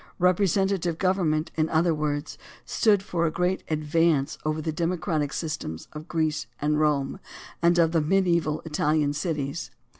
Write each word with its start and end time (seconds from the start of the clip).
Repre 0.19 0.49
sentative 0.49 0.97
government, 0.97 1.51
in 1.55 1.69
other 1.69 1.93
words, 1.93 2.35
stood 2.65 3.03
for 3.03 3.27
a 3.27 3.31
great 3.31 3.61
advance 3.69 4.35
over 4.43 4.59
the 4.59 4.71
democratic 4.71 5.31
systems 5.31 5.87
of 5.93 6.07
Greece 6.07 6.47
and 6.59 6.79
Rome 6.79 7.19
and 7.61 7.77
of 7.77 7.91
the 7.91 8.01
mediaeval 8.01 8.61
Italian 8.65 9.13
cities. 9.13 9.69